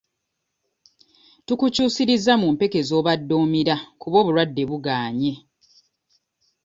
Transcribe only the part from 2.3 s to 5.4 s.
mu mpeke z'obadde omira kuba obulwadde bugaanye.